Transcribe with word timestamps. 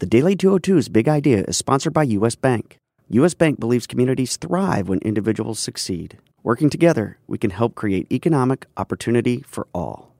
The 0.00 0.06
Daily 0.06 0.34
202's 0.34 0.88
Big 0.88 1.08
Idea 1.08 1.44
is 1.46 1.56
sponsored 1.56 1.92
by 1.92 2.02
U.S. 2.02 2.34
Bank. 2.34 2.78
U.S. 3.10 3.32
Bank 3.32 3.60
believes 3.60 3.86
communities 3.86 4.36
thrive 4.36 4.88
when 4.88 4.98
individuals 4.98 5.60
succeed. 5.60 6.18
Working 6.42 6.68
together, 6.68 7.18
we 7.28 7.38
can 7.38 7.50
help 7.50 7.76
create 7.76 8.10
economic 8.10 8.66
opportunity 8.76 9.44
for 9.46 9.68
all. 9.72 10.16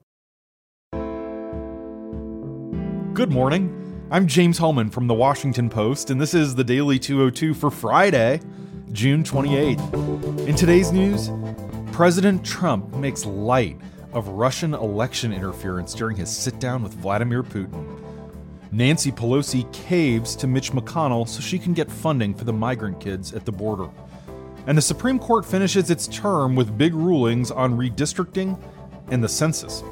Good 3.14 3.32
morning. 3.32 4.06
I'm 4.12 4.28
James 4.28 4.58
Hohmann 4.58 4.90
from 4.90 5.08
The 5.08 5.14
Washington 5.14 5.68
Post, 5.68 6.10
and 6.10 6.20
this 6.20 6.34
is 6.34 6.54
the 6.54 6.62
Daily 6.62 7.00
202 7.00 7.52
for 7.52 7.68
Friday, 7.68 8.40
June 8.92 9.24
28th. 9.24 10.46
In 10.46 10.54
today's 10.54 10.92
news, 10.92 11.30
President 11.90 12.44
Trump 12.44 12.94
makes 12.94 13.26
light 13.26 13.80
of 14.12 14.28
Russian 14.28 14.72
election 14.72 15.32
interference 15.32 15.94
during 15.94 16.16
his 16.16 16.30
sit 16.30 16.60
down 16.60 16.84
with 16.84 16.94
Vladimir 16.94 17.42
Putin. 17.42 17.93
Nancy 18.74 19.12
Pelosi 19.12 19.72
caves 19.72 20.34
to 20.34 20.48
Mitch 20.48 20.72
McConnell 20.72 21.28
so 21.28 21.40
she 21.40 21.60
can 21.60 21.74
get 21.74 21.88
funding 21.88 22.34
for 22.34 22.42
the 22.42 22.52
migrant 22.52 22.98
kids 22.98 23.32
at 23.32 23.44
the 23.44 23.52
border. 23.52 23.88
And 24.66 24.76
the 24.76 24.82
Supreme 24.82 25.20
Court 25.20 25.46
finishes 25.46 25.90
its 25.90 26.08
term 26.08 26.56
with 26.56 26.76
big 26.76 26.92
rulings 26.92 27.52
on 27.52 27.78
redistricting 27.78 28.60
and 29.12 29.22
the 29.22 29.28
census. 29.28 29.84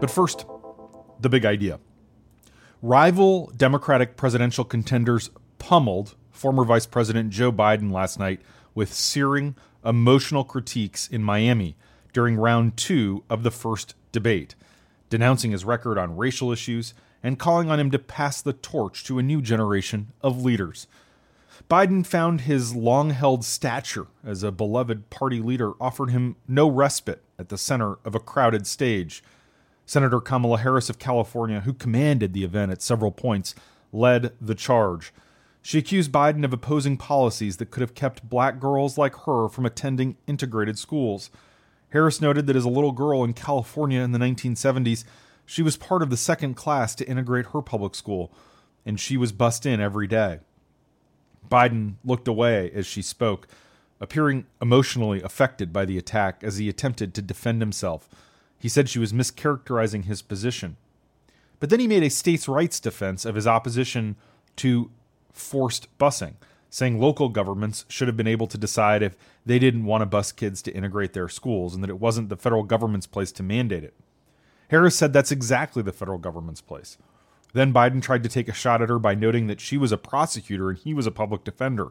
But 0.00 0.10
first, 0.10 0.46
the 1.20 1.28
big 1.28 1.44
idea. 1.44 1.78
Rival 2.82 3.52
Democratic 3.56 4.16
presidential 4.16 4.64
contenders 4.64 5.30
pummeled 5.60 6.16
former 6.32 6.64
Vice 6.64 6.86
President 6.86 7.30
Joe 7.30 7.52
Biden 7.52 7.92
last 7.92 8.18
night 8.18 8.40
with 8.74 8.92
searing, 8.92 9.54
emotional 9.84 10.42
critiques 10.42 11.06
in 11.06 11.22
Miami 11.22 11.76
during 12.12 12.36
round 12.36 12.76
two 12.76 13.24
of 13.30 13.42
the 13.42 13.50
first 13.50 13.94
debate, 14.12 14.54
denouncing 15.08 15.50
his 15.50 15.64
record 15.64 15.98
on 15.98 16.16
racial 16.16 16.52
issues 16.52 16.94
and 17.22 17.38
calling 17.38 17.70
on 17.70 17.78
him 17.78 17.90
to 17.90 17.98
pass 17.98 18.40
the 18.40 18.52
torch 18.52 19.04
to 19.04 19.18
a 19.18 19.22
new 19.22 19.42
generation 19.42 20.12
of 20.22 20.42
leaders. 20.42 20.86
Biden 21.68 22.06
found 22.06 22.42
his 22.42 22.74
long 22.74 23.10
held 23.10 23.44
stature 23.44 24.06
as 24.24 24.42
a 24.42 24.50
beloved 24.50 25.10
party 25.10 25.40
leader 25.40 25.72
offered 25.80 26.10
him 26.10 26.36
no 26.48 26.68
respite 26.68 27.22
at 27.38 27.48
the 27.48 27.58
center 27.58 27.98
of 28.04 28.14
a 28.14 28.20
crowded 28.20 28.66
stage 28.66 29.22
Senator 29.90 30.20
Kamala 30.20 30.58
Harris 30.58 30.88
of 30.88 31.00
California, 31.00 31.62
who 31.62 31.72
commanded 31.72 32.32
the 32.32 32.44
event 32.44 32.70
at 32.70 32.80
several 32.80 33.10
points, 33.10 33.56
led 33.92 34.32
the 34.40 34.54
charge. 34.54 35.12
She 35.62 35.78
accused 35.78 36.12
Biden 36.12 36.44
of 36.44 36.52
opposing 36.52 36.96
policies 36.96 37.56
that 37.56 37.72
could 37.72 37.80
have 37.80 37.96
kept 37.96 38.30
black 38.30 38.60
girls 38.60 38.96
like 38.96 39.16
her 39.24 39.48
from 39.48 39.66
attending 39.66 40.16
integrated 40.28 40.78
schools. 40.78 41.28
Harris 41.90 42.20
noted 42.20 42.46
that 42.46 42.56
as 42.56 42.64
a 42.64 42.70
little 42.70 42.92
girl 42.92 43.24
in 43.24 43.32
California 43.32 44.00
in 44.00 44.12
the 44.12 44.18
1970s, 44.18 45.04
she 45.44 45.62
was 45.62 45.76
part 45.76 46.02
of 46.02 46.10
the 46.10 46.16
second 46.16 46.54
class 46.54 46.94
to 46.94 47.08
integrate 47.08 47.46
her 47.46 47.60
public 47.60 47.94
school, 47.94 48.32
and 48.86 48.98
she 49.00 49.16
was 49.16 49.32
bussed 49.32 49.66
in 49.66 49.80
every 49.80 50.06
day. 50.06 50.38
Biden 51.50 51.94
looked 52.04 52.28
away 52.28 52.70
as 52.72 52.86
she 52.86 53.02
spoke, 53.02 53.48
appearing 54.00 54.46
emotionally 54.62 55.20
affected 55.20 55.72
by 55.72 55.84
the 55.84 55.98
attack 55.98 56.44
as 56.44 56.58
he 56.58 56.68
attempted 56.68 57.12
to 57.14 57.22
defend 57.22 57.60
himself. 57.60 58.08
He 58.58 58.68
said 58.68 58.88
she 58.88 58.98
was 58.98 59.12
mischaracterizing 59.12 60.04
his 60.04 60.22
position. 60.22 60.76
But 61.58 61.70
then 61.70 61.80
he 61.80 61.88
made 61.88 62.02
a 62.02 62.10
states' 62.10 62.48
rights 62.48 62.78
defense 62.78 63.24
of 63.24 63.34
his 63.34 63.46
opposition 63.46 64.16
to 64.56 64.90
forced 65.32 65.86
busing, 65.98 66.34
saying 66.70 66.98
local 66.98 67.28
governments 67.28 67.84
should 67.88 68.08
have 68.08 68.16
been 68.16 68.26
able 68.26 68.46
to 68.46 68.56
decide 68.56 69.02
if 69.02 69.16
they 69.44 69.58
didn't 69.58 69.84
want 69.84 70.02
to 70.02 70.06
bus 70.06 70.32
kids 70.32 70.62
to 70.62 70.72
integrate 70.72 71.12
their 71.12 71.28
schools 71.28 71.74
and 71.74 71.82
that 71.82 71.90
it 71.90 72.00
wasn't 72.00 72.28
the 72.28 72.36
federal 72.36 72.62
government's 72.62 73.06
place 73.06 73.32
to 73.32 73.42
mandate 73.42 73.84
it. 73.84 73.94
Harris 74.68 74.96
said 74.96 75.12
that's 75.12 75.32
exactly 75.32 75.82
the 75.82 75.92
federal 75.92 76.18
government's 76.18 76.60
place. 76.60 76.96
Then 77.52 77.74
Biden 77.74 78.00
tried 78.00 78.22
to 78.22 78.28
take 78.28 78.48
a 78.48 78.54
shot 78.54 78.80
at 78.80 78.88
her 78.88 79.00
by 79.00 79.14
noting 79.14 79.48
that 79.48 79.60
she 79.60 79.76
was 79.76 79.90
a 79.90 79.98
prosecutor 79.98 80.70
and 80.70 80.78
he 80.78 80.94
was 80.94 81.06
a 81.06 81.10
public 81.10 81.42
defender. 81.42 81.88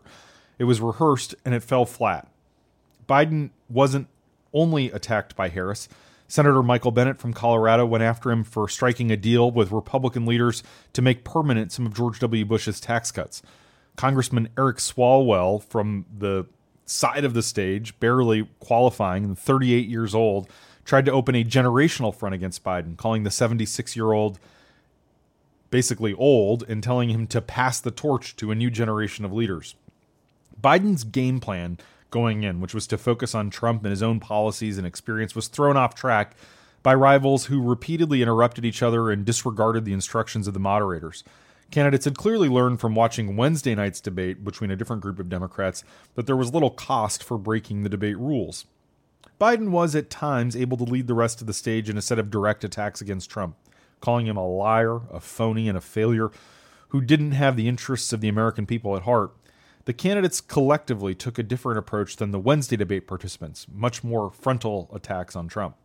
It 0.57 0.63
was 0.63 0.79
rehearsed 0.79 1.35
and 1.43 1.53
it 1.53 1.63
fell 1.63 1.85
flat. 1.85 2.31
Biden 3.07 3.49
wasn't 3.67 4.07
only 4.53 4.89
attacked 4.91 5.35
by 5.35 5.49
Harris, 5.49 5.89
Senator 6.29 6.61
Michael 6.61 6.91
Bennet 6.91 7.17
from 7.17 7.33
Colorado 7.33 7.87
went 7.87 8.03
after 8.03 8.29
him 8.29 8.43
for 8.43 8.69
striking 8.69 9.09
a 9.09 9.17
deal 9.17 9.49
with 9.49 9.71
Republican 9.71 10.27
leaders 10.27 10.61
to 10.93 11.01
make 11.01 11.23
permanent 11.23 11.71
some 11.71 11.87
of 11.87 11.95
George 11.95 12.19
W. 12.19 12.45
Bush's 12.45 12.79
tax 12.79 13.11
cuts. 13.11 13.41
Congressman 13.99 14.47
Eric 14.57 14.77
Swalwell 14.77 15.61
from 15.61 16.05
the 16.17 16.45
side 16.85 17.25
of 17.25 17.33
the 17.33 17.43
stage, 17.43 17.99
barely 17.99 18.47
qualifying 18.61 19.25
and 19.25 19.37
38 19.37 19.89
years 19.89 20.15
old, 20.15 20.49
tried 20.85 21.03
to 21.03 21.11
open 21.11 21.35
a 21.35 21.43
generational 21.43 22.15
front 22.15 22.33
against 22.33 22.63
Biden, 22.63 22.95
calling 22.95 23.23
the 23.23 23.29
76 23.29 23.97
year 23.97 24.13
old 24.13 24.39
basically 25.69 26.13
old 26.13 26.63
and 26.69 26.81
telling 26.81 27.09
him 27.09 27.27
to 27.27 27.41
pass 27.41 27.81
the 27.81 27.91
torch 27.91 28.37
to 28.37 28.51
a 28.51 28.55
new 28.55 28.69
generation 28.69 29.25
of 29.25 29.33
leaders. 29.33 29.75
Biden's 30.59 31.03
game 31.03 31.41
plan 31.41 31.77
going 32.09 32.43
in, 32.43 32.61
which 32.61 32.73
was 32.73 32.87
to 32.87 32.97
focus 32.97 33.35
on 33.35 33.49
Trump 33.49 33.83
and 33.83 33.91
his 33.91 34.01
own 34.01 34.21
policies 34.21 34.77
and 34.77 34.87
experience, 34.87 35.35
was 35.35 35.49
thrown 35.49 35.75
off 35.75 35.93
track 35.93 36.37
by 36.83 36.93
rivals 36.93 37.47
who 37.47 37.61
repeatedly 37.61 38.21
interrupted 38.21 38.63
each 38.63 38.81
other 38.81 39.11
and 39.11 39.25
disregarded 39.25 39.83
the 39.83 39.91
instructions 39.91 40.47
of 40.47 40.53
the 40.53 40.59
moderators. 40.61 41.25
Candidates 41.71 42.05
had 42.05 42.17
clearly 42.17 42.49
learned 42.49 42.79
from 42.79 42.95
watching 42.95 43.37
Wednesday 43.37 43.75
night's 43.75 44.01
debate 44.01 44.43
between 44.43 44.71
a 44.71 44.75
different 44.75 45.01
group 45.01 45.19
of 45.19 45.29
Democrats 45.29 45.83
that 46.15 46.25
there 46.25 46.35
was 46.35 46.53
little 46.53 46.71
cost 46.71 47.23
for 47.23 47.37
breaking 47.37 47.83
the 47.83 47.89
debate 47.89 48.17
rules. 48.17 48.65
Biden 49.39 49.69
was 49.69 49.95
at 49.95 50.09
times 50.09 50.55
able 50.55 50.77
to 50.77 50.83
lead 50.83 51.07
the 51.07 51.13
rest 51.13 51.41
of 51.41 51.47
the 51.47 51.53
stage 51.53 51.89
in 51.89 51.97
a 51.97 52.01
set 52.01 52.19
of 52.19 52.31
direct 52.31 52.63
attacks 52.63 53.01
against 53.01 53.29
Trump, 53.29 53.55
calling 54.01 54.25
him 54.25 54.37
a 54.37 54.47
liar, 54.47 55.01
a 55.11 55.19
phony, 55.19 55.69
and 55.69 55.77
a 55.77 55.81
failure 55.81 56.31
who 56.89 57.01
didn't 57.01 57.31
have 57.31 57.55
the 57.55 57.67
interests 57.67 58.11
of 58.11 58.21
the 58.21 58.27
American 58.27 58.65
people 58.65 58.97
at 58.97 59.03
heart 59.03 59.31
the 59.89 59.93
candidates 59.93 60.39
collectively 60.39 61.15
took 61.15 61.39
a 61.39 61.43
different 61.43 61.79
approach 61.79 62.17
than 62.17 62.29
the 62.29 62.39
Wednesday 62.39 62.75
debate 62.75 63.07
participants, 63.07 63.65
much 63.73 64.03
more 64.03 64.29
frontal 64.29 64.87
attacks 64.93 65.35
on 65.35 65.47
Trump. 65.47 65.75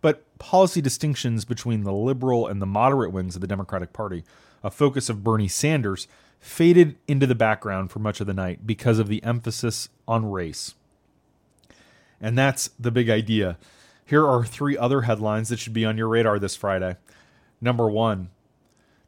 But 0.00 0.24
policy 0.40 0.80
distinctions 0.80 1.44
between 1.44 1.84
the 1.84 1.92
liberal 1.92 2.48
and 2.48 2.60
the 2.60 2.66
moderate 2.66 3.12
wings 3.12 3.36
of 3.36 3.40
the 3.40 3.46
Democratic 3.46 3.92
Party, 3.92 4.24
a 4.62 4.70
focus 4.70 5.08
of 5.08 5.24
Bernie 5.24 5.48
Sanders, 5.48 6.08
faded 6.40 6.96
into 7.06 7.26
the 7.26 7.34
background 7.34 7.90
for 7.90 7.98
much 7.98 8.20
of 8.20 8.26
the 8.26 8.34
night 8.34 8.66
because 8.66 8.98
of 8.98 9.08
the 9.08 9.22
emphasis 9.24 9.88
on 10.06 10.30
race. 10.30 10.74
And 12.20 12.36
that's 12.36 12.68
the 12.78 12.90
big 12.90 13.10
idea. 13.10 13.58
Here 14.04 14.26
are 14.26 14.44
three 14.44 14.76
other 14.76 15.02
headlines 15.02 15.48
that 15.48 15.58
should 15.58 15.74
be 15.74 15.84
on 15.84 15.98
your 15.98 16.08
radar 16.08 16.38
this 16.38 16.56
Friday. 16.56 16.96
Number 17.60 17.88
one, 17.88 18.30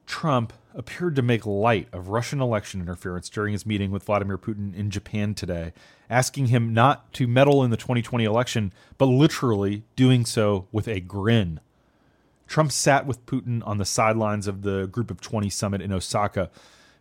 Trump 0.07 0.53
appeared 0.75 1.17
to 1.17 1.23
make 1.23 1.47
light 1.47 1.89
of 1.93 2.09
Russian 2.09 2.41
election 2.41 2.81
interference 2.81 3.29
during 3.29 3.53
his 3.53 3.67
meeting 3.67 3.91
with 3.91 4.05
Vladimir 4.05 4.39
Putin 4.39 4.75
in 4.75 4.91
Japan 4.91 5.35
today, 5.35 5.73
asking 6.09 6.47
him 6.47 6.73
not 6.73 7.13
to 7.15 7.27
meddle 7.27 7.65
in 7.65 7.71
the 7.71 7.77
2020 7.77 8.25
election, 8.25 8.73
but 8.99 9.07
literally 9.07 9.83
doing 9.97 10.25
so 10.25 10.67
with 10.73 10.87
a 10.87 11.01
grin. 11.01 11.61
Trump 12.51 12.73
sat 12.73 13.07
with 13.07 13.25
Putin 13.27 13.65
on 13.65 13.79
the 13.79 13.85
sidelines 13.85 14.49
of 14.49 14.63
the 14.63 14.89
Group 14.89 15.13
of 15.13 15.21
20 15.21 15.49
summit 15.51 15.81
in 15.81 15.93
Osaka, 15.93 16.51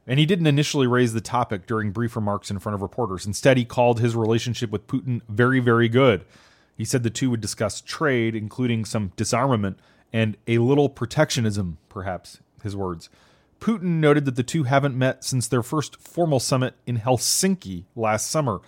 and 0.06 0.20
he 0.20 0.28
didn't 0.28 0.46
initially 0.46 0.86
raise 0.86 1.14
the 1.14 1.22
topic 1.22 1.66
during 1.66 1.90
brief 1.90 2.16
remarks 2.16 2.52
in 2.52 2.60
front 2.60 2.76
of 2.76 2.84
reporters. 2.84 3.26
Instead, 3.26 3.58
he 3.58 3.66
called 3.66 4.00
his 4.00 4.16
relationship 4.16 4.70
with 4.70 4.86
Putin 4.86 5.22
very, 5.28 5.60
very 5.60 5.90
good. 5.90 6.24
He 6.78 6.86
said 6.86 7.02
the 7.02 7.10
two 7.10 7.32
would 7.32 7.42
discuss 7.42 7.82
trade, 7.82 8.36
including 8.36 8.86
some 8.86 9.12
disarmament 9.16 9.80
and 10.14 10.38
a 10.48 10.60
little 10.60 10.88
protectionism, 10.88 11.80
perhaps, 11.90 12.42
his 12.62 12.76
words. 12.76 13.10
Putin 13.60 14.00
noted 14.00 14.26
that 14.26 14.36
the 14.36 14.44
two 14.44 14.64
haven't 14.66 14.96
met 14.96 15.24
since 15.24 15.48
their 15.48 15.64
first 15.64 16.00
formal 16.00 16.40
summit 16.40 16.76
in 16.86 17.00
Helsinki 17.00 17.86
last 17.96 18.30
summer 18.30 18.62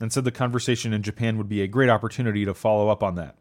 and 0.00 0.10
said 0.10 0.24
the 0.24 0.30
conversation 0.30 0.94
in 0.94 1.02
Japan 1.02 1.36
would 1.36 1.50
be 1.50 1.60
a 1.60 1.68
great 1.68 1.90
opportunity 1.90 2.46
to 2.46 2.54
follow 2.54 2.88
up 2.88 3.02
on 3.02 3.16
that. 3.16 3.36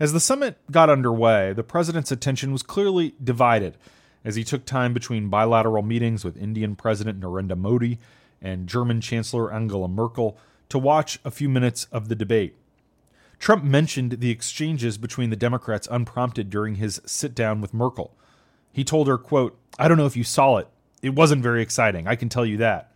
As 0.00 0.14
the 0.14 0.18
summit 0.18 0.56
got 0.70 0.88
underway, 0.88 1.52
the 1.52 1.62
president's 1.62 2.10
attention 2.10 2.52
was 2.52 2.62
clearly 2.62 3.14
divided 3.22 3.76
as 4.24 4.34
he 4.34 4.44
took 4.44 4.64
time 4.64 4.94
between 4.94 5.28
bilateral 5.28 5.82
meetings 5.82 6.24
with 6.24 6.38
Indian 6.38 6.74
President 6.74 7.20
Narendra 7.20 7.58
Modi 7.58 7.98
and 8.40 8.66
German 8.66 9.02
Chancellor 9.02 9.52
Angela 9.52 9.88
Merkel 9.88 10.38
to 10.70 10.78
watch 10.78 11.18
a 11.22 11.30
few 11.30 11.50
minutes 11.50 11.86
of 11.92 12.08
the 12.08 12.14
debate. 12.14 12.56
Trump 13.38 13.62
mentioned 13.62 14.12
the 14.12 14.30
exchanges 14.30 14.96
between 14.96 15.28
the 15.28 15.36
Democrats 15.36 15.88
unprompted 15.90 16.48
during 16.48 16.76
his 16.76 17.02
sit 17.04 17.34
down 17.34 17.60
with 17.60 17.74
Merkel. 17.74 18.16
He 18.72 18.84
told 18.84 19.06
her, 19.06 19.18
quote, 19.18 19.58
I 19.78 19.86
don't 19.86 19.98
know 19.98 20.06
if 20.06 20.16
you 20.16 20.24
saw 20.24 20.56
it. 20.56 20.68
It 21.02 21.14
wasn't 21.14 21.42
very 21.42 21.60
exciting, 21.60 22.08
I 22.08 22.16
can 22.16 22.30
tell 22.30 22.46
you 22.46 22.56
that. 22.56 22.90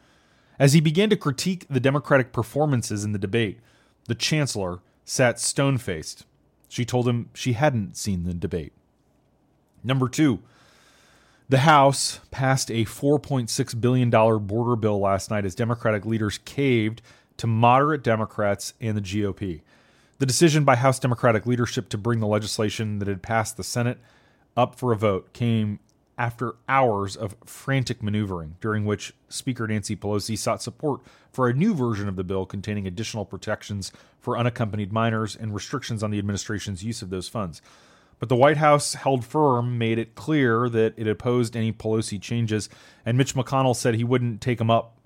As 0.58 0.72
he 0.72 0.80
began 0.80 1.10
to 1.10 1.16
critique 1.16 1.66
the 1.68 1.80
Democratic 1.80 2.32
performances 2.32 3.04
in 3.04 3.12
the 3.12 3.18
debate, 3.18 3.60
the 4.06 4.14
chancellor 4.14 4.80
sat 5.04 5.38
stone 5.38 5.76
faced. 5.76 6.24
She 6.74 6.84
told 6.84 7.06
him 7.06 7.30
she 7.34 7.52
hadn't 7.52 7.96
seen 7.96 8.24
the 8.24 8.34
debate. 8.34 8.72
Number 9.84 10.08
two, 10.08 10.40
the 11.48 11.58
House 11.58 12.18
passed 12.32 12.68
a 12.68 12.84
$4.6 12.84 13.80
billion 13.80 14.10
border 14.10 14.74
bill 14.74 14.98
last 14.98 15.30
night 15.30 15.44
as 15.44 15.54
Democratic 15.54 16.04
leaders 16.04 16.38
caved 16.38 17.00
to 17.36 17.46
moderate 17.46 18.02
Democrats 18.02 18.74
and 18.80 18.96
the 18.96 19.00
GOP. 19.00 19.60
The 20.18 20.26
decision 20.26 20.64
by 20.64 20.74
House 20.74 20.98
Democratic 20.98 21.46
leadership 21.46 21.88
to 21.90 21.96
bring 21.96 22.18
the 22.18 22.26
legislation 22.26 22.98
that 22.98 23.06
had 23.06 23.22
passed 23.22 23.56
the 23.56 23.62
Senate 23.62 23.98
up 24.56 24.74
for 24.74 24.90
a 24.90 24.96
vote 24.96 25.32
came 25.32 25.78
after 26.16 26.55
hours 26.69 27.16
of 27.16 27.37
frantic 27.44 28.02
maneuvering, 28.02 28.56
during 28.61 28.84
which 28.84 29.12
Speaker 29.28 29.66
Nancy 29.66 29.96
Pelosi 29.96 30.38
sought 30.38 30.62
support 30.62 31.00
for 31.32 31.49
a 31.49 31.55
new 31.55 31.75
version 31.75 32.08
of 32.08 32.16
the 32.16 32.25
bill 32.25 32.46
containing 32.46 32.87
additional 32.87 33.25
protections 33.25 33.90
for 34.20 34.38
unaccompanied 34.38 34.93
minors 34.93 35.34
and 35.34 35.55
restrictions 35.55 36.02
on 36.02 36.11
the 36.11 36.19
administration's 36.19 36.84
use 36.84 37.02
of 37.02 37.11
those 37.11 37.28
funds. 37.28 37.61
But 38.20 38.28
the 38.28 38.37
White 38.37 38.58
House 38.58 38.94
held 38.94 39.25
firm, 39.25 39.76
made 39.76 39.99
it 39.99 40.14
clear 40.14 40.69
that 40.69 40.94
it 40.96 41.08
opposed 41.08 41.56
any 41.56 41.72
Pelosi 41.72 42.20
changes, 42.20 42.69
and 43.05 43.19
Mitch 43.19 43.34
McConnell 43.34 43.76
said 43.76 43.94
he 43.94 44.05
wouldn't 44.05 44.40
take 44.40 44.58
them 44.58 44.70
up. 44.70 44.96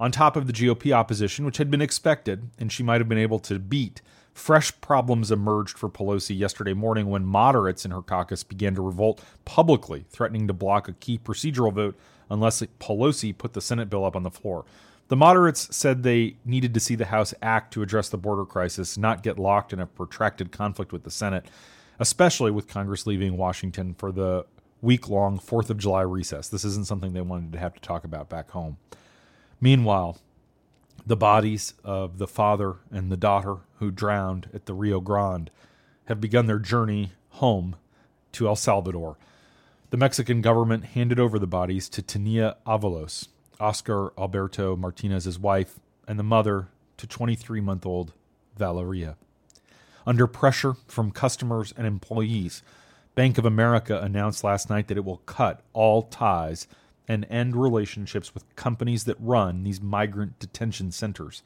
On 0.00 0.10
top 0.10 0.34
of 0.34 0.46
the 0.46 0.52
GOP 0.52 0.92
opposition, 0.92 1.44
which 1.44 1.58
had 1.58 1.70
been 1.70 1.82
expected 1.82 2.50
and 2.58 2.72
she 2.72 2.82
might 2.82 3.00
have 3.00 3.08
been 3.08 3.18
able 3.18 3.38
to 3.40 3.58
beat, 3.58 4.00
fresh 4.32 4.78
problems 4.80 5.30
emerged 5.30 5.78
for 5.78 5.88
Pelosi 5.88 6.38
yesterday 6.38 6.74
morning 6.74 7.08
when 7.08 7.24
moderates 7.24 7.84
in 7.84 7.90
her 7.90 8.02
caucus 8.02 8.42
began 8.42 8.74
to 8.74 8.82
revolt 8.82 9.22
publicly, 9.44 10.04
threatening 10.10 10.46
to 10.46 10.52
block 10.52 10.88
a 10.88 10.92
key 10.92 11.18
procedural 11.18 11.72
vote 11.72 11.98
unless 12.30 12.62
Pelosi 12.78 13.36
put 13.36 13.52
the 13.52 13.60
Senate 13.60 13.90
bill 13.90 14.04
up 14.04 14.16
on 14.16 14.22
the 14.22 14.30
floor. 14.30 14.64
The 15.08 15.16
moderates 15.16 15.74
said 15.74 16.02
they 16.02 16.36
needed 16.44 16.72
to 16.74 16.80
see 16.80 16.94
the 16.94 17.06
House 17.06 17.34
act 17.42 17.72
to 17.74 17.82
address 17.82 18.08
the 18.08 18.16
border 18.16 18.44
crisis, 18.44 18.96
not 18.96 19.24
get 19.24 19.38
locked 19.38 19.72
in 19.72 19.80
a 19.80 19.86
protracted 19.86 20.52
conflict 20.52 20.92
with 20.92 21.02
the 21.02 21.10
Senate 21.10 21.46
especially 22.00 22.50
with 22.50 22.66
Congress 22.66 23.06
leaving 23.06 23.36
Washington 23.36 23.94
for 23.94 24.10
the 24.10 24.44
week 24.80 25.08
long 25.08 25.38
4th 25.38 25.70
of 25.70 25.76
July 25.76 26.00
recess. 26.00 26.48
This 26.48 26.64
isn't 26.64 26.86
something 26.86 27.12
they 27.12 27.20
wanted 27.20 27.52
to 27.52 27.58
have 27.58 27.74
to 27.74 27.80
talk 27.80 28.04
about 28.04 28.30
back 28.30 28.50
home. 28.50 28.78
Meanwhile, 29.60 30.18
the 31.06 31.16
bodies 31.16 31.74
of 31.84 32.18
the 32.18 32.26
father 32.26 32.76
and 32.90 33.10
the 33.10 33.16
daughter 33.16 33.56
who 33.78 33.90
drowned 33.90 34.48
at 34.52 34.66
the 34.66 34.74
Rio 34.74 35.00
Grande 35.00 35.50
have 36.06 36.20
begun 36.20 36.46
their 36.46 36.58
journey 36.58 37.12
home 37.30 37.76
to 38.32 38.46
El 38.46 38.56
Salvador. 38.56 39.16
The 39.90 39.96
Mexican 39.96 40.40
government 40.40 40.84
handed 40.86 41.18
over 41.18 41.38
the 41.38 41.46
bodies 41.46 41.88
to 41.90 42.02
Tania 42.02 42.56
Avalos, 42.66 43.28
Oscar 43.58 44.12
Alberto 44.18 44.76
Martinez's 44.76 45.38
wife, 45.38 45.80
and 46.06 46.18
the 46.18 46.24
mother 46.24 46.68
to 46.96 47.06
23 47.06 47.60
month 47.60 47.86
old 47.86 48.12
Valeria. 48.56 49.16
Under 50.06 50.26
pressure 50.26 50.74
from 50.86 51.10
customers 51.10 51.72
and 51.76 51.86
employees, 51.86 52.62
Bank 53.14 53.38
of 53.38 53.44
America 53.44 54.00
announced 54.00 54.44
last 54.44 54.70
night 54.70 54.88
that 54.88 54.96
it 54.96 55.04
will 55.04 55.18
cut 55.18 55.62
all 55.72 56.02
ties 56.02 56.66
and 57.10 57.26
end 57.28 57.56
relationships 57.56 58.32
with 58.32 58.54
companies 58.54 59.02
that 59.02 59.16
run 59.18 59.64
these 59.64 59.80
migrant 59.80 60.38
detention 60.38 60.92
centers. 60.92 61.42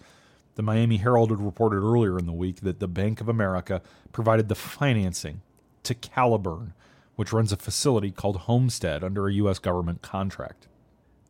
The 0.57 0.63
Miami 0.63 0.99
Herald 0.99 1.31
had 1.31 1.41
reported 1.41 1.79
earlier 1.79 2.19
in 2.19 2.27
the 2.27 2.35
week 2.35 2.61
that 2.61 2.81
the 2.81 2.87
Bank 2.87 3.23
of 3.23 3.31
America 3.31 3.81
provided 4.13 4.51
the 4.51 4.55
financing 4.55 5.41
to 5.85 5.95
Caliburn, 5.95 6.75
which 7.17 7.33
runs 7.33 7.51
a 7.51 7.57
facility 7.57 8.11
called 8.11 8.41
Homestead 8.41 9.03
under 9.03 9.27
a 9.27 9.33
U.S. 9.33 9.59
government 9.59 10.03
contract. 10.03 10.69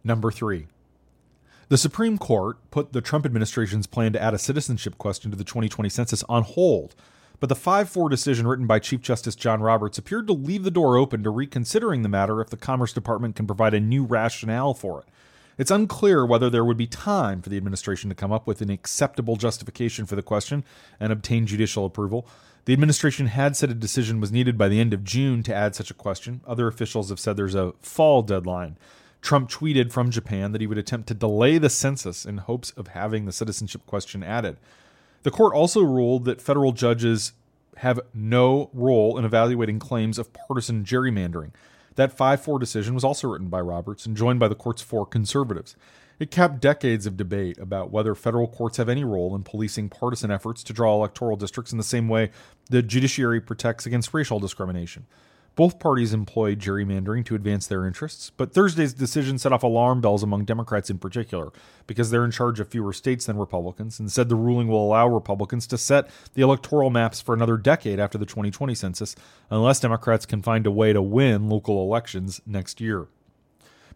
Number 0.03 0.33
three, 0.33 0.67
the 1.69 1.79
Supreme 1.79 2.19
Court 2.19 2.57
put 2.73 2.93
the 2.93 3.01
Trump 3.01 3.25
administration's 3.25 3.87
plan 3.87 4.13
to 4.15 4.21
add 4.21 4.35
a 4.35 4.39
citizenship 4.39 4.99
question 4.99 5.31
to 5.31 5.37
the 5.37 5.45
2020 5.45 5.89
census 5.89 6.25
on 6.25 6.43
hold 6.43 6.97
but 7.45 7.51
the 7.51 7.55
5 7.55 7.91
4 7.91 8.09
decision 8.09 8.47
written 8.47 8.67
by 8.67 8.79
Chief 8.79 9.03
Justice 9.03 9.35
John 9.35 9.61
Roberts 9.61 9.99
appeared 9.99 10.27
to 10.29 10.33
leave 10.33 10.65
the 10.65 10.71
door 10.71 10.97
open 10.97 11.23
to 11.25 11.29
reconsidering 11.29 12.01
the 12.01 12.09
matter 12.09 12.41
if 12.41 12.49
the 12.49 12.57
Commerce 12.57 12.91
Department 12.95 13.37
can 13.37 13.47
provide 13.47 13.75
a 13.75 13.81
new 13.81 14.03
rationale 14.03 14.73
for 14.73 15.01
it. 15.01 15.09
It's 15.59 15.71
unclear 15.71 16.25
whether 16.25 16.49
there 16.49 16.65
would 16.65 16.79
be 16.79 16.87
time 16.87 17.43
for 17.43 17.51
the 17.51 17.59
administration 17.59 18.09
to 18.09 18.17
come 18.17 18.33
up 18.33 18.47
with 18.47 18.63
an 18.63 18.71
acceptable 18.71 19.37
justification 19.37 20.07
for 20.07 20.17
the 20.17 20.23
question 20.23 20.65
and 20.99 21.13
obtain 21.13 21.47
judicial 21.47 21.85
approval. 21.85 22.27
The 22.65 22.73
administration 22.73 23.27
had 23.27 23.57
said 23.57 23.71
a 23.71 23.75
decision 23.75 24.23
was 24.23 24.33
needed 24.33 24.57
by 24.57 24.69
the 24.69 24.81
end 24.81 24.95
of 24.95 25.05
June 25.05 25.43
to 25.43 25.55
add 25.55 25.75
such 25.75 25.91
a 25.91 25.95
question. 25.95 26.41
Other 26.47 26.67
officials 26.67 27.11
have 27.11 27.21
said 27.21 27.37
there's 27.37 27.55
a 27.55 27.75
fall 27.79 28.23
deadline. 28.23 28.79
Trump 29.21 29.51
tweeted 29.51 29.93
from 29.93 30.11
Japan 30.11 30.53
that 30.53 30.63
he 30.63 30.67
would 30.67 30.79
attempt 30.79 31.09
to 31.09 31.15
delay 31.15 31.59
the 31.59 31.69
census 31.69 32.25
in 32.25 32.39
hopes 32.39 32.71
of 32.71 32.87
having 32.87 33.27
the 33.27 33.33
citizenship 33.33 33.85
question 33.85 34.23
added. 34.23 34.57
The 35.25 35.31
court 35.31 35.55
also 35.55 35.81
ruled 35.81 36.27
that 36.27 36.41
federal 36.41 36.73
judges 36.73 37.33
have 37.79 37.99
no 38.13 38.71
role 38.73 39.19
in 39.19 39.25
evaluating 39.25 39.79
claims 39.79 40.19
of 40.19 40.33
partisan 40.33 40.85
gerrymandering. 40.85 41.51
That 41.97 42.13
5 42.13 42.43
4 42.43 42.59
decision 42.59 42.95
was 42.95 43.05
also 43.05 43.29
written 43.29 43.49
by 43.49 43.61
Roberts 43.61 44.05
and 44.05 44.17
joined 44.17 44.39
by 44.39 44.49
the 44.49 44.55
court's 44.55 44.83
four 44.83 45.07
conservatives. 45.07 45.77
It 46.19 46.31
capped 46.31 46.61
decades 46.61 47.07
of 47.07 47.17
debate 47.17 47.59
about 47.59 47.91
whether 47.91 48.15
federal 48.15 48.47
courts 48.47 48.77
have 48.77 48.89
any 48.89 49.03
role 49.03 49.35
in 49.35 49.43
policing 49.43 49.89
partisan 49.89 50.31
efforts 50.31 50.63
to 50.65 50.73
draw 50.73 50.95
electoral 50.95 51.37
districts 51.37 51.73
in 51.73 51.79
the 51.79 51.85
same 51.85 52.09
way 52.09 52.31
the 52.69 52.83
judiciary 52.83 53.41
protects 53.41 53.87
against 53.87 54.15
racial 54.15 54.39
discrimination. 54.39 55.07
Both 55.57 55.79
parties 55.79 56.13
employed 56.13 56.59
gerrymandering 56.59 57.25
to 57.27 57.37
advance 57.37 57.69
their 57.69 57.87
interests, 57.87 58.31
but 58.37 58.53
Thursday's 58.53 58.93
decision 58.93 59.39
set 59.39 59.53
off 59.53 59.63
alarm 59.63 60.01
bells 60.01 60.25
among 60.25 60.47
Democrats 60.47 60.91
in 60.91 60.99
particular, 60.99 61.53
because 61.87 62.11
they're 62.11 62.25
in 62.25 62.33
charge 62.33 62.59
of 62.59 62.69
fewer 62.69 62.93
states 62.93 63.27
than 63.27 63.39
Republicans, 63.39 64.01
and 64.01 64.11
said 64.11 64.29
the 64.29 64.35
ruling 64.35 64.67
will 64.67 64.85
allow 64.85 65.07
Republicans 65.07 65.69
to 65.69 65.79
set 65.79 66.11
the 66.35 66.43
electoral 66.43 66.91
maps 66.91 67.21
for 67.21 67.35
another 67.35 67.57
decade 67.57 68.01
after 68.01 68.19
the 68.19 68.27
2020 68.27 68.75
census, 68.75 69.15
unless 69.49 69.79
Democrats 69.79 70.27
can 70.27 70.43
find 70.43 70.67
a 70.67 70.73
way 70.73 70.93
to 70.93 71.01
win 71.01 71.49
local 71.49 71.81
elections 71.83 72.41
next 72.45 72.81
year. 72.81 73.07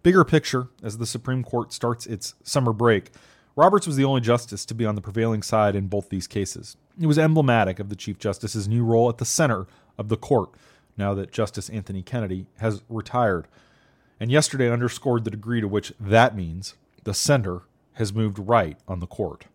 Bigger 0.05 0.25
picture, 0.25 0.69
as 0.81 0.99
the 0.99 1.07
Supreme 1.07 1.43
Court 1.43 1.73
starts 1.73 2.07
its 2.07 2.35
summer 2.45 2.73
break, 2.73 3.11
Roberts 3.57 3.89
was 3.89 3.97
the 3.97 4.05
only 4.05 4.21
justice 4.21 4.65
to 4.65 4.75
be 4.75 4.87
on 4.87 4.95
the 4.95 5.01
prevailing 5.01 5.43
side 5.43 5.75
in 5.75 5.89
both 5.89 6.09
these 6.09 6.29
cases. 6.29 6.77
It 7.01 7.07
was 7.07 7.19
emblematic 7.19 7.81
of 7.81 7.89
the 7.89 7.97
Chief 7.97 8.17
Justice's 8.17 8.69
new 8.69 8.85
role 8.85 9.09
at 9.09 9.19
the 9.19 9.25
center 9.25 9.67
of 9.99 10.09
the 10.09 10.17
court 10.17 10.51
now 10.99 11.15
that 11.15 11.33
Justice 11.33 11.71
Anthony 11.71 12.03
Kennedy 12.03 12.47
has 12.59 12.83
retired. 12.89 13.47
And 14.21 14.31
yesterday 14.31 14.71
underscored 14.71 15.25
the 15.25 15.31
degree 15.31 15.61
to 15.61 15.69
which 15.69 15.93
that 15.99 16.37
means 16.37 16.75
the 17.05 17.15
center 17.15 17.62
has 17.95 18.12
moved 18.12 18.39
right 18.39 18.77
on 18.87 19.00
the 19.00 19.06
court. 19.06 19.47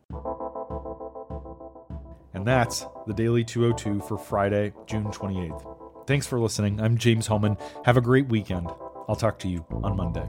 And 2.33 2.47
that's 2.47 2.85
the 3.05 3.13
Daily 3.13 3.43
202 3.43 4.01
for 4.07 4.17
Friday, 4.17 4.73
June 4.87 5.05
28th. 5.05 6.07
Thanks 6.07 6.27
for 6.27 6.39
listening. 6.39 6.81
I'm 6.81 6.97
James 6.97 7.27
Hohmann. 7.27 7.57
Have 7.85 7.97
a 7.97 8.01
great 8.01 8.27
weekend. 8.27 8.69
I'll 9.07 9.15
talk 9.15 9.39
to 9.39 9.47
you 9.47 9.65
on 9.83 9.95
Monday. 9.95 10.27